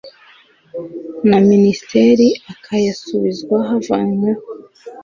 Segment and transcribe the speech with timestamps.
[1.29, 4.45] na minisiteri akayasubizwa havanyweho